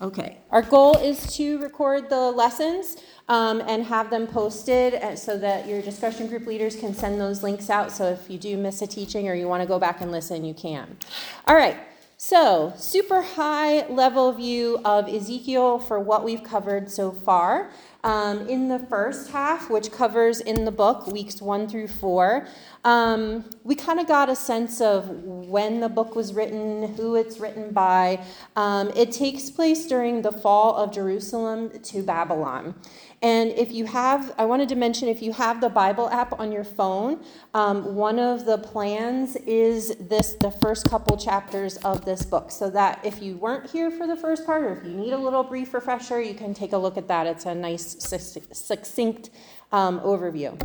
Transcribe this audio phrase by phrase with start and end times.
[0.00, 0.38] Okay.
[0.50, 2.96] Our goal is to record the lessons
[3.28, 7.42] um, and have them posted uh, so that your discussion group leaders can send those
[7.42, 7.90] links out.
[7.90, 10.44] So if you do miss a teaching or you want to go back and listen,
[10.44, 10.98] you can.
[11.46, 11.78] All right.
[12.18, 17.70] So, super high level view of Ezekiel for what we've covered so far.
[18.04, 22.46] Um, in the first half, which covers in the book weeks one through four,
[22.84, 27.38] um, we kind of got a sense of when the book was written, who it's
[27.38, 28.24] written by.
[28.54, 32.74] Um, it takes place during the fall of Jerusalem to Babylon.
[33.22, 36.52] And if you have, I wanted to mention if you have the Bible app on
[36.52, 42.24] your phone, um, one of the plans is this the first couple chapters of this
[42.24, 42.50] book.
[42.50, 45.18] So that if you weren't here for the first part, or if you need a
[45.18, 47.26] little brief refresher, you can take a look at that.
[47.26, 49.30] It's a nice, succinct
[49.72, 50.60] um, overview.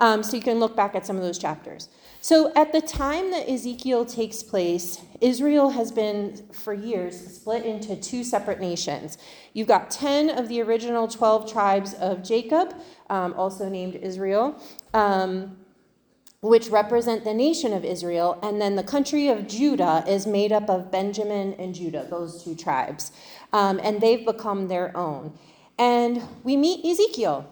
[0.00, 1.88] Um, so you can look back at some of those chapters.
[2.22, 7.96] So at the time that Ezekiel takes place, Israel has been for years split into
[7.96, 9.18] two separate nations.
[9.52, 12.74] You've got 10 of the original 12 tribes of Jacob,
[13.08, 14.60] um, also named Israel.
[14.92, 15.56] Um,
[16.42, 20.70] which represent the nation of Israel, and then the country of Judah is made up
[20.70, 23.12] of Benjamin and Judah, those two tribes.
[23.52, 25.38] Um, and they've become their own.
[25.80, 27.50] And we meet Ezekiel,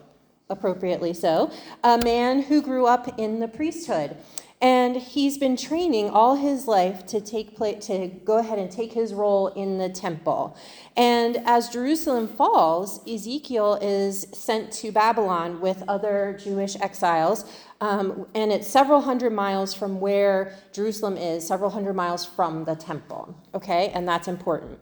[0.51, 1.51] appropriately so,
[1.83, 4.17] a man who grew up in the priesthood.
[4.61, 9.15] And he's been training all his life to take to go ahead and take his
[9.15, 10.59] role in the temple.
[10.97, 17.45] And as Jerusalem falls, Ezekiel is sent to Babylon with other Jewish exiles.
[17.81, 22.75] Um, and it's several hundred miles from where Jerusalem is, several hundred miles from the
[22.75, 23.34] temple.
[23.55, 24.81] Okay, and that's important.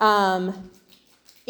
[0.00, 0.70] Um,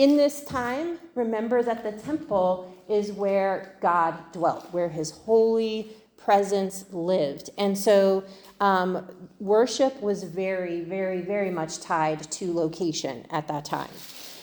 [0.01, 6.87] in this time, remember that the temple is where God dwelt, where his holy presence
[6.91, 7.51] lived.
[7.59, 8.25] And so
[8.61, 9.06] um,
[9.39, 13.91] worship was very, very, very much tied to location at that time.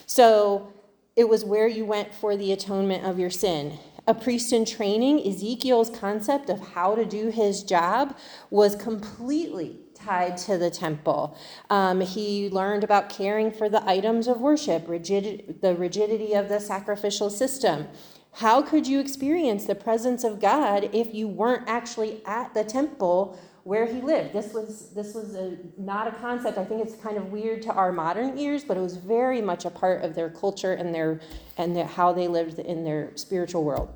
[0.05, 0.71] So
[1.15, 3.79] it was where you went for the atonement of your sin.
[4.05, 8.15] A priest in training, Ezekiel's concept of how to do his job
[8.51, 11.37] was completely tied to the temple.
[11.69, 16.59] Um, he learned about caring for the items of worship, rigid, the rigidity of the
[16.59, 17.87] sacrificial system.
[18.33, 23.39] How could you experience the presence of God if you weren't actually at the temple
[23.63, 24.31] where he lived?
[24.31, 26.57] This was this was a, not a concept.
[26.57, 29.65] I think it's kind of weird to our modern ears, but it was very much
[29.65, 31.19] a part of their culture and their
[31.57, 33.89] and how they lived in their spiritual world.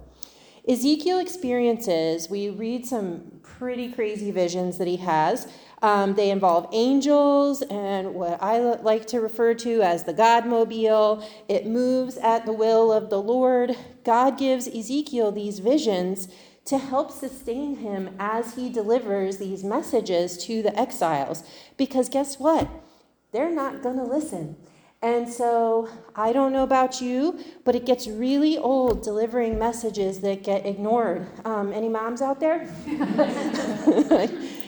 [0.68, 5.48] Ezekiel experiences, we read some pretty crazy visions that he has.
[5.84, 11.24] Um, they involve angels and what I like to refer to as the Godmobile.
[11.48, 13.78] It moves at the will of the Lord.
[14.04, 16.28] God gives Ezekiel these visions
[16.66, 21.44] to help sustain him as he delivers these messages to the exiles.
[21.78, 22.68] Because guess what?
[23.32, 24.56] They're not going to listen.
[25.04, 30.44] And so I don't know about you, but it gets really old delivering messages that
[30.44, 31.26] get ignored.
[31.44, 32.72] Um, any moms out there?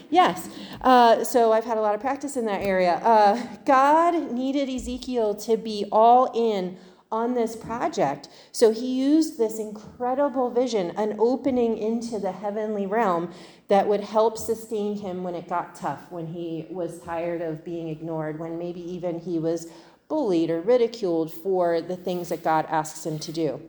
[0.10, 0.50] yes.
[0.82, 2.96] Uh, so I've had a lot of practice in that area.
[3.04, 6.78] Uh, God needed Ezekiel to be all in
[7.12, 8.28] on this project.
[8.52, 13.32] So he used this incredible vision, an opening into the heavenly realm
[13.68, 17.90] that would help sustain him when it got tough, when he was tired of being
[17.90, 19.68] ignored, when maybe even he was
[20.14, 23.60] bullied or ridiculed for the things that God asks him to do.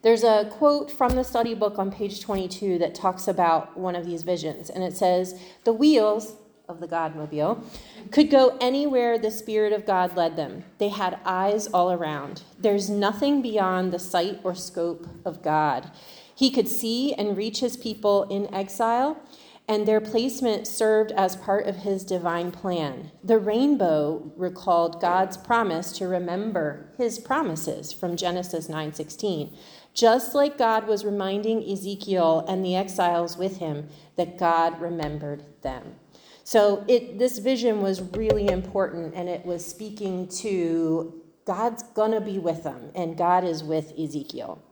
[0.00, 4.06] There's a quote from the study book on page 22 that talks about one of
[4.06, 7.62] these visions, and it says, The wheels of the Godmobile
[8.10, 10.64] could go anywhere the Spirit of God led them.
[10.78, 12.40] They had eyes all around.
[12.58, 15.90] There's nothing beyond the sight or scope of God.
[16.34, 19.20] He could see and reach his people in exile,
[19.68, 23.12] and their placement served as part of his divine plan.
[23.22, 29.52] The rainbow recalled God's promise to remember his promises from Genesis 9:16
[29.98, 35.96] just like God was reminding Ezekiel and the exiles with him that God remembered them.
[36.44, 42.38] So it, this vision was really important, and it was speaking to God's gonna be
[42.38, 44.62] with them, and God is with Ezekiel.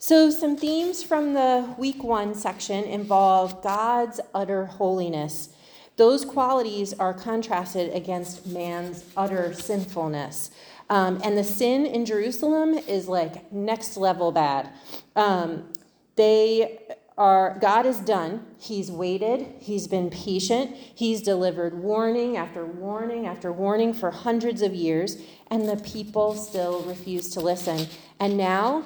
[0.00, 5.48] So, some themes from the week one section involve God's utter holiness.
[5.96, 10.52] Those qualities are contrasted against man's utter sinfulness.
[10.88, 14.70] Um, and the sin in Jerusalem is like next level bad.
[15.16, 15.72] Um,
[16.14, 16.78] they
[17.18, 18.46] are, God is done.
[18.56, 19.52] He's waited.
[19.58, 20.76] He's been patient.
[20.76, 25.20] He's delivered warning after warning after warning for hundreds of years,
[25.50, 27.88] and the people still refuse to listen.
[28.20, 28.84] And now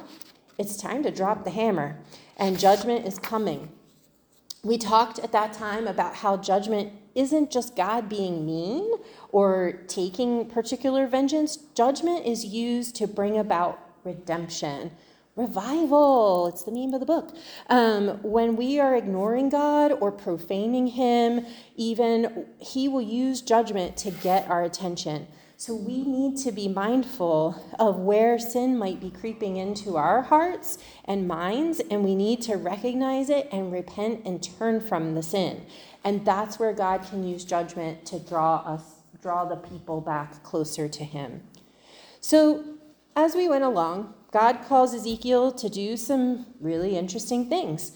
[0.62, 1.98] it's time to drop the hammer,
[2.36, 3.68] and judgment is coming.
[4.62, 8.88] We talked at that time about how judgment isn't just God being mean
[9.30, 11.56] or taking particular vengeance.
[11.74, 14.92] Judgment is used to bring about redemption.
[15.34, 17.34] Revival, it's the name of the book.
[17.70, 24.10] Um, when we are ignoring God or profaning Him, even, He will use judgment to
[24.10, 25.26] get our attention.
[25.56, 30.76] So we need to be mindful of where sin might be creeping into our hearts
[31.06, 35.64] and minds, and we need to recognize it and repent and turn from the sin.
[36.04, 38.82] And that's where God can use judgment to draw us,
[39.22, 41.42] draw the people back closer to Him.
[42.20, 42.64] So
[43.16, 47.92] as we went along, God calls Ezekiel to do some really interesting things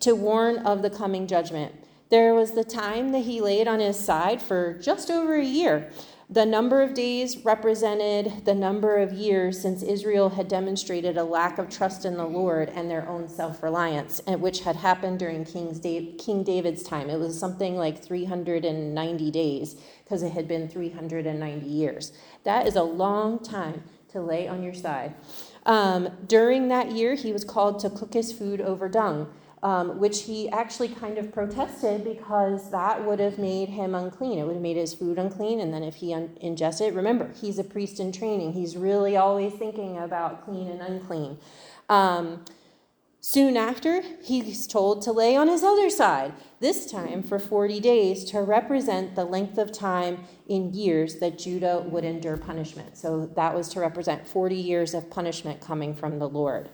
[0.00, 1.74] to warn of the coming judgment.
[2.10, 5.90] There was the time that he laid on his side for just over a year
[6.28, 11.56] the number of days represented the number of years since Israel had demonstrated a lack
[11.58, 16.42] of trust in the Lord and their own self reliance, which had happened during King
[16.42, 17.10] David's time.
[17.10, 22.12] It was something like 390 days because it had been 390 years.
[22.42, 25.14] That is a long time to lay on your side.
[25.66, 29.28] Um, during that year, he was called to cook his food over dung
[29.62, 34.38] um, which he actually kind of protested because that would have made him unclean.
[34.38, 37.32] It would have made his food unclean, and then if he un- ingested it, remember,
[37.40, 38.52] he's a priest in training.
[38.52, 41.38] He's really always thinking about clean and unclean.
[41.88, 42.44] Um,
[43.26, 48.22] soon after, he's told to lay on his other side, this time for 40 days,
[48.22, 52.96] to represent the length of time in years that Judah would endure punishment.
[52.96, 56.68] So that was to represent 40 years of punishment coming from the Lord.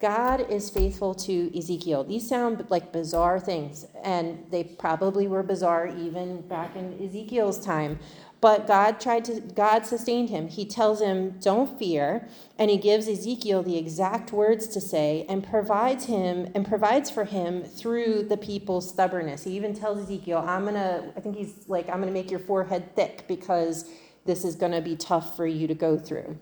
[0.00, 2.04] God is faithful to Ezekiel.
[2.04, 7.98] These sound like bizarre things, and they probably were bizarre even back in Ezekiel's time.
[8.44, 10.48] But God tried to God sustained him.
[10.48, 15.42] He tells him, "Don't fear," and he gives Ezekiel the exact words to say and
[15.42, 19.44] provides him and provides for him through the people's stubbornness.
[19.44, 22.30] He even tells Ezekiel, "I'm going to I think he's like I'm going to make
[22.30, 23.86] your forehead thick because
[24.26, 26.36] this is going to be tough for you to go through."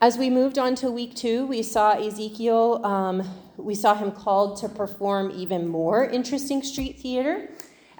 [0.00, 3.22] As we moved on to week two, we saw Ezekiel, um,
[3.56, 7.48] we saw him called to perform even more interesting street theater.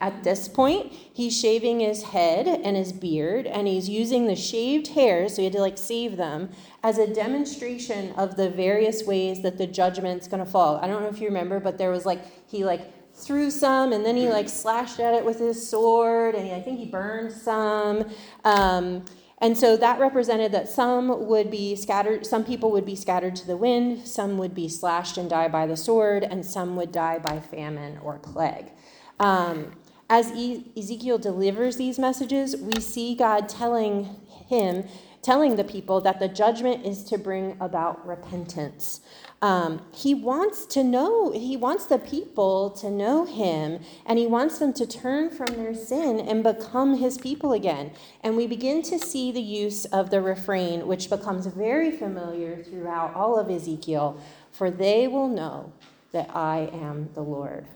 [0.00, 4.88] At this point, he's shaving his head and his beard, and he's using the shaved
[4.88, 6.50] hairs, so he had to like save them,
[6.84, 10.76] as a demonstration of the various ways that the judgment's gonna fall.
[10.76, 14.06] I don't know if you remember, but there was like, he like threw some and
[14.06, 18.04] then he like slashed at it with his sword, and I think he burned some.
[18.44, 19.04] Um,
[19.40, 23.46] and so that represented that some would be scattered, some people would be scattered to
[23.46, 27.18] the wind, some would be slashed and die by the sword, and some would die
[27.18, 28.72] by famine or plague.
[29.20, 29.72] Um,
[30.10, 30.30] as
[30.76, 34.16] Ezekiel delivers these messages, we see God telling
[34.48, 34.84] him,
[35.22, 39.00] telling the people that the judgment is to bring about repentance.
[39.40, 44.58] Um, he wants to know, he wants the people to know him, and he wants
[44.58, 47.92] them to turn from their sin and become his people again.
[48.24, 53.14] And we begin to see the use of the refrain, which becomes very familiar throughout
[53.14, 54.20] all of Ezekiel
[54.58, 55.72] for they will know
[56.10, 57.66] that I am the Lord.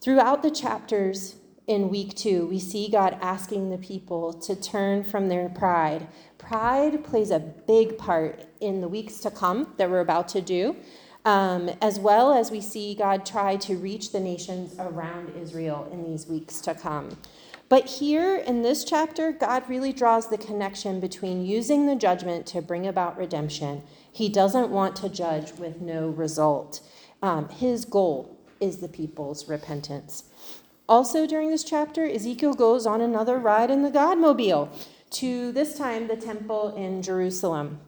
[0.00, 5.28] Throughout the chapters, in week two, we see God asking the people to turn from
[5.28, 6.06] their pride.
[6.38, 10.76] Pride plays a big part in the weeks to come that we're about to do,
[11.24, 16.04] um, as well as we see God try to reach the nations around Israel in
[16.04, 17.18] these weeks to come.
[17.68, 22.62] But here in this chapter, God really draws the connection between using the judgment to
[22.62, 23.82] bring about redemption.
[24.12, 26.80] He doesn't want to judge with no result.
[27.22, 30.24] Um, his goal is the people's repentance.
[30.88, 34.68] Also, during this chapter, Ezekiel goes on another ride in the Godmobile
[35.10, 37.80] to this time the temple in Jerusalem.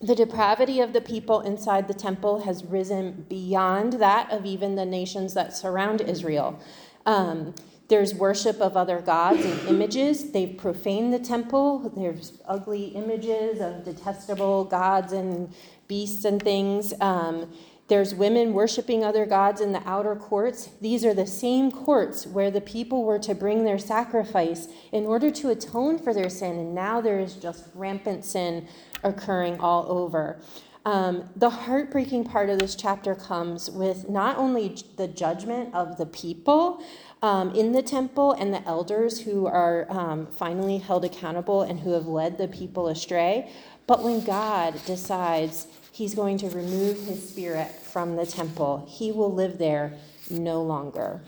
[0.00, 4.84] The depravity of the people inside the temple has risen beyond that of even the
[4.84, 6.60] nations that surround Israel.
[7.06, 7.54] Um,
[7.88, 10.32] there's worship of other gods and images.
[10.32, 11.90] They've profaned the temple.
[11.96, 15.54] There's ugly images of detestable gods and
[15.86, 16.92] beasts and things.
[17.00, 17.52] Um,
[17.88, 20.70] there's women worshiping other gods in the outer courts.
[20.80, 25.30] These are the same courts where the people were to bring their sacrifice in order
[25.30, 28.66] to atone for their sin, and now there is just rampant sin
[29.04, 30.40] occurring all over.
[30.86, 36.06] Um, the heartbreaking part of this chapter comes with not only the judgment of the
[36.06, 36.80] people
[37.22, 41.90] um, in the temple and the elders who are um, finally held accountable and who
[41.90, 43.50] have led the people astray,
[43.88, 49.32] but when God decides he's going to remove his spirit from the temple, he will
[49.32, 49.92] live there
[50.30, 51.20] no longer.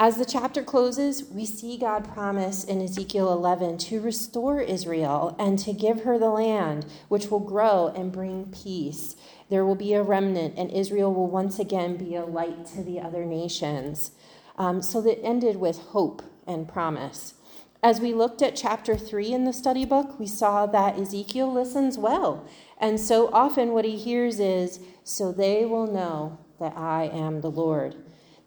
[0.00, 5.58] As the chapter closes, we see God promise in Ezekiel 11 to restore Israel and
[5.58, 9.16] to give her the land, which will grow and bring peace.
[9.50, 13.00] There will be a remnant, and Israel will once again be a light to the
[13.00, 14.12] other nations.
[14.56, 17.34] Um, so that ended with hope and promise.
[17.82, 21.98] As we looked at chapter 3 in the study book, we saw that Ezekiel listens
[21.98, 22.46] well.
[22.80, 27.50] And so often what he hears is, So they will know that I am the
[27.50, 27.96] Lord.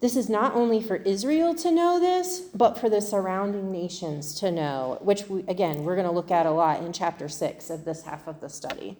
[0.02, 4.50] This is not only for Israel to know this, but for the surrounding nations to
[4.50, 7.84] know, which, we, again, we're going to look at a lot in chapter 6 of
[7.84, 8.98] this half of the study.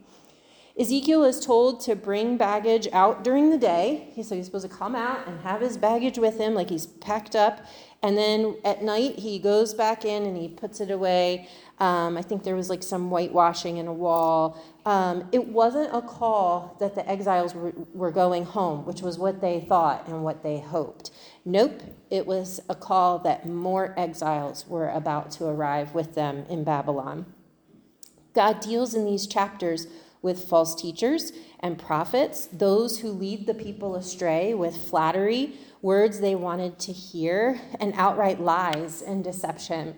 [0.78, 4.10] Ezekiel is told to bring baggage out during the day.
[4.14, 7.66] He's supposed to come out and have his baggage with him, like he's packed up.
[8.02, 11.48] And then at night, he goes back in and he puts it away.
[11.78, 14.60] Um, I think there was like some whitewashing in a wall.
[14.84, 19.40] Um, it wasn't a call that the exiles were, were going home, which was what
[19.40, 21.12] they thought and what they hoped.
[21.44, 21.80] Nope,
[22.10, 27.26] it was a call that more exiles were about to arrive with them in Babylon.
[28.34, 29.86] God deals in these chapters
[30.22, 36.34] with false teachers and prophets, those who lead the people astray with flattery, words they
[36.34, 39.96] wanted to hear, and outright lies and deception.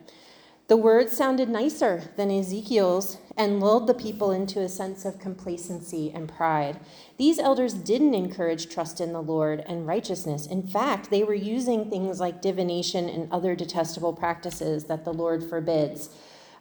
[0.67, 6.11] The words sounded nicer than Ezekiel's and lulled the people into a sense of complacency
[6.11, 6.81] and pride.
[7.19, 10.47] These elders didn't encourage trust in the Lord and righteousness.
[10.47, 15.45] In fact, they were using things like divination and other detestable practices that the Lord
[15.45, 16.09] forbids.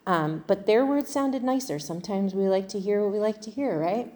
[0.06, 1.80] Um, but their words sounded nicer.
[1.80, 4.14] Sometimes we like to hear what we like to hear, right?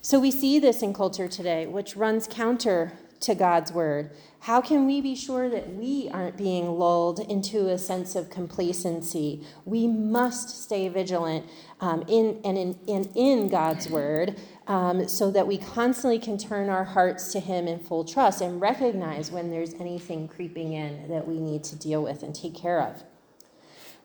[0.00, 4.10] So we see this in culture today, which runs counter to God's word.
[4.40, 9.44] How can we be sure that we aren't being lulled into a sense of complacency?
[9.64, 11.46] We must stay vigilant
[11.80, 14.36] um, in and in, in, in God's word
[14.68, 18.60] um, so that we constantly can turn our hearts to Him in full trust and
[18.60, 22.80] recognize when there's anything creeping in that we need to deal with and take care
[22.80, 23.02] of.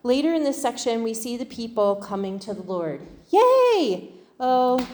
[0.02, 3.06] Later in this section, we see the people coming to the Lord.
[3.30, 4.10] Yay!
[4.38, 4.86] Oh,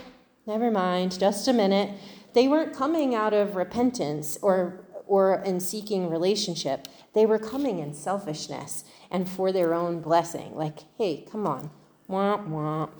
[0.46, 1.90] never mind, just a minute.
[2.32, 6.88] They weren't coming out of repentance or, or in seeking relationship.
[7.12, 10.54] They were coming in selfishness and for their own blessing.
[10.54, 11.70] Like, hey, come on.
[12.08, 12.90] Womp womp.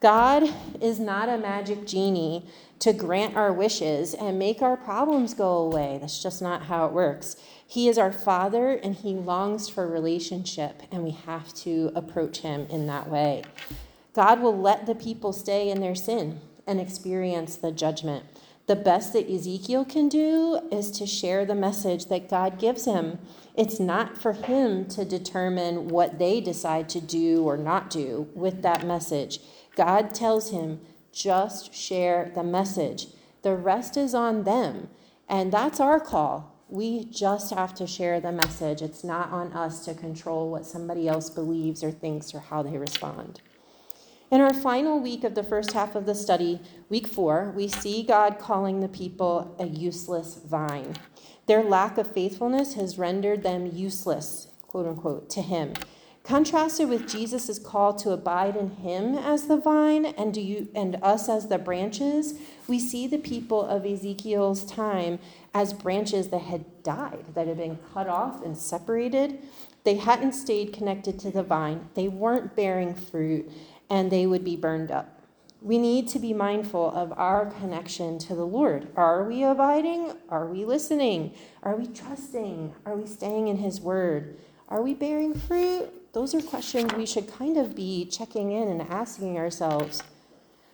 [0.00, 0.44] God
[0.80, 2.46] is not a magic genie
[2.78, 5.98] to grant our wishes and make our problems go away.
[6.00, 7.36] That's just not how it works.
[7.66, 12.66] He is our Father and He longs for relationship, and we have to approach Him
[12.70, 13.42] in that way.
[14.14, 18.24] God will let the people stay in their sin and experience the judgment.
[18.70, 23.18] The best that Ezekiel can do is to share the message that God gives him.
[23.56, 28.62] It's not for him to determine what they decide to do or not do with
[28.62, 29.40] that message.
[29.74, 33.08] God tells him, just share the message.
[33.42, 34.88] The rest is on them.
[35.28, 36.54] And that's our call.
[36.68, 38.82] We just have to share the message.
[38.82, 42.78] It's not on us to control what somebody else believes or thinks or how they
[42.78, 43.40] respond.
[44.30, 48.04] In our final week of the first half of the study, week four, we see
[48.04, 50.94] God calling the people a useless vine.
[51.46, 55.72] Their lack of faithfulness has rendered them useless, quote unquote, to Him.
[56.22, 60.96] Contrasted with Jesus' call to abide in him as the vine and, do you, and
[61.02, 62.34] us as the branches,
[62.68, 65.18] we see the people of Ezekiel's time
[65.54, 69.40] as branches that had died, that had been cut off and separated.
[69.82, 73.50] They hadn't stayed connected to the vine, they weren't bearing fruit,
[73.90, 75.20] and they would be burned up.
[75.60, 78.88] We need to be mindful of our connection to the Lord.
[78.96, 80.12] Are we abiding?
[80.30, 81.34] Are we listening?
[81.62, 82.72] Are we trusting?
[82.86, 84.38] Are we staying in His Word?
[84.68, 85.90] Are we bearing fruit?
[86.14, 90.02] Those are questions we should kind of be checking in and asking ourselves.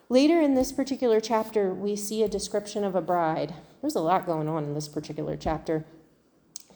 [0.08, 3.54] Later in this particular chapter, we see a description of a bride.
[3.80, 5.84] There's a lot going on in this particular chapter.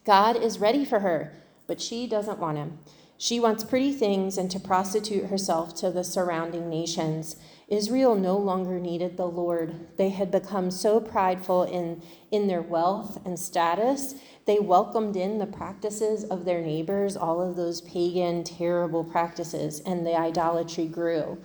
[0.05, 1.33] God is ready for her,
[1.69, 2.81] but she doesn't want him.
[3.23, 7.37] She wants pretty things and to prostitute herself to the surrounding nations.
[7.69, 9.89] Israel no longer needed the Lord.
[9.99, 12.01] They had become so prideful in,
[12.31, 14.15] in their wealth and status,
[14.47, 20.07] they welcomed in the practices of their neighbors, all of those pagan, terrible practices, and
[20.07, 21.37] the idolatry grew.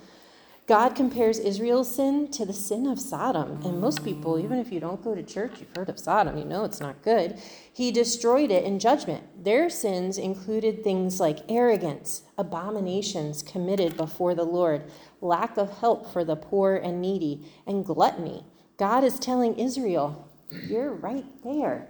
[0.67, 3.61] God compares Israel's sin to the sin of Sodom.
[3.63, 6.45] And most people, even if you don't go to church, you've heard of Sodom, you
[6.45, 7.39] know it's not good.
[7.71, 9.43] He destroyed it in judgment.
[9.43, 14.89] Their sins included things like arrogance, abominations committed before the Lord,
[15.21, 18.43] lack of help for the poor and needy, and gluttony.
[18.77, 21.89] God is telling Israel, You're right there.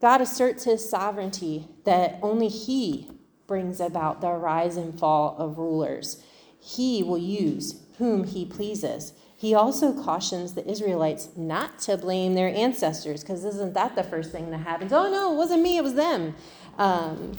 [0.00, 3.10] God asserts his sovereignty that only he
[3.48, 6.22] brings about the rise and fall of rulers.
[6.60, 9.12] He will use whom he pleases.
[9.36, 14.32] He also cautions the Israelites not to blame their ancestors, because isn't that the first
[14.32, 14.92] thing that happens?
[14.92, 16.34] Oh, no, it wasn't me, it was them.
[16.76, 17.36] Um,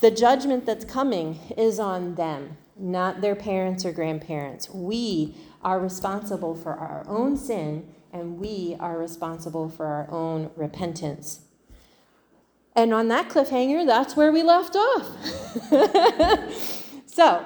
[0.00, 4.70] the judgment that's coming is on them, not their parents or grandparents.
[4.70, 11.40] We are responsible for our own sin, and we are responsible for our own repentance.
[12.74, 15.06] And on that cliffhanger, that's where we left off.
[17.06, 17.44] so,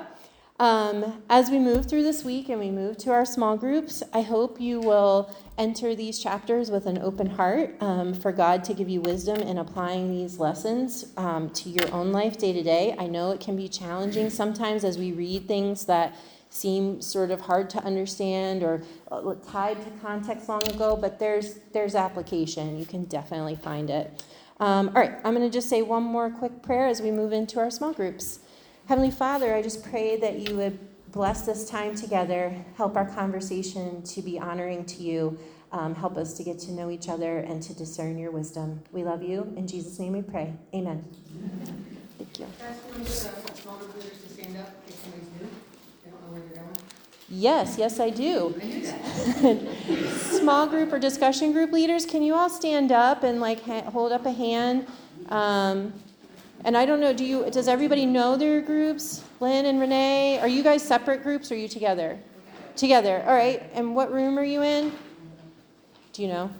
[0.60, 4.22] um, as we move through this week and we move to our small groups, I
[4.22, 8.88] hope you will enter these chapters with an open heart um, for God to give
[8.88, 12.94] you wisdom in applying these lessons um, to your own life day to day.
[12.98, 16.14] I know it can be challenging sometimes as we read things that
[16.50, 18.80] seem sort of hard to understand or
[19.10, 22.78] uh, tied to context long ago, but there's there's application.
[22.78, 24.22] You can definitely find it.
[24.60, 27.32] Um, all right, I'm going to just say one more quick prayer as we move
[27.32, 28.38] into our small groups.
[28.86, 30.78] Heavenly Father, I just pray that you would
[31.10, 35.38] bless this time together, help our conversation to be honoring to you,
[35.72, 38.82] um, help us to get to know each other and to discern your wisdom.
[38.92, 39.52] We love you.
[39.56, 40.52] In Jesus' name we pray.
[40.74, 41.02] Amen.
[42.18, 42.46] Thank you.
[47.30, 48.54] Yes, yes, I do.
[50.18, 54.12] Small group or discussion group leaders, can you all stand up and like ha- hold
[54.12, 54.86] up a hand?
[55.30, 55.94] Um,
[56.64, 57.50] and I don't know, do you?
[57.50, 59.22] Does everybody know their groups?
[59.38, 62.18] Lynn and Renee, are you guys separate groups or are you together?
[62.74, 63.22] Together.
[63.26, 63.62] All right.
[63.74, 64.90] And what room are you in?
[66.14, 66.50] Do you know?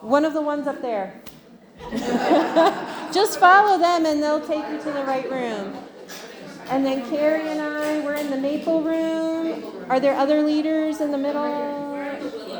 [0.00, 1.20] One of the ones up there.
[3.12, 5.76] Just follow them and they'll take you to the right room.
[6.68, 9.84] And then Carrie and I, we're in the maple room.
[9.88, 11.42] Are there other leaders in the middle?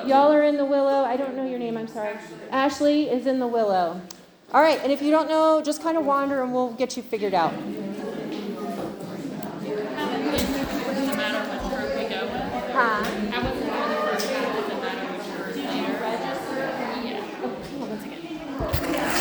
[0.06, 1.04] Y'all are in the willow.
[1.04, 2.16] I don't know your name, I'm sorry.
[2.50, 4.00] Ashley is in the willow.
[4.54, 7.02] All right, and if you don't know, just kind of wander and we'll get you
[7.02, 7.54] figured out.
[12.74, 13.02] Huh?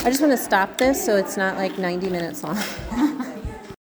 [0.04, 2.58] I just want to stop this so it's not like 90 minutes long.